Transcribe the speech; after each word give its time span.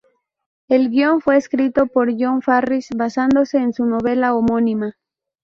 El 0.67 0.89
guión 0.89 1.21
fue 1.21 1.37
escrito 1.37 1.85
por 1.85 2.09
John 2.19 2.41
Farris 2.41 2.87
basándose 2.95 3.57
en 3.59 3.71
su 3.71 3.85
novela 3.85 4.33
homónima. 4.33 4.95